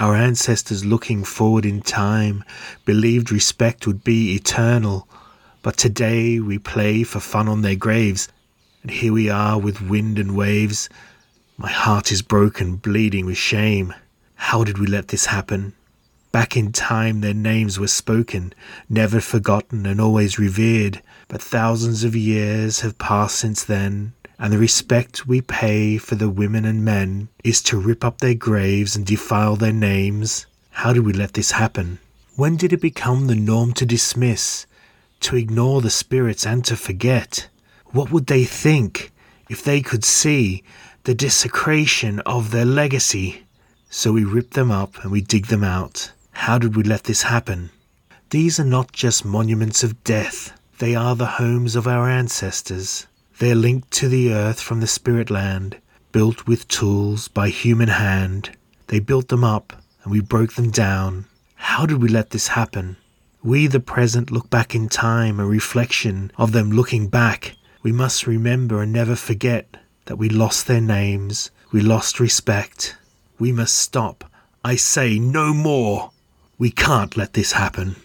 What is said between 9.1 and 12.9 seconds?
we are with wind and waves. My heart is broken,